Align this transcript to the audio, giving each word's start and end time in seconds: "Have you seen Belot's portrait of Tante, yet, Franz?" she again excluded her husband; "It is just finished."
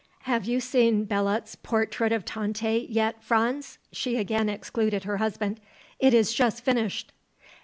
"Have 0.21 0.45
you 0.45 0.59
seen 0.59 1.05
Belot's 1.05 1.53
portrait 1.53 2.11
of 2.11 2.25
Tante, 2.25 2.87
yet, 2.89 3.23
Franz?" 3.23 3.77
she 3.91 4.17
again 4.17 4.49
excluded 4.49 5.03
her 5.03 5.17
husband; 5.17 5.59
"It 5.99 6.15
is 6.15 6.33
just 6.33 6.65
finished." 6.65 7.13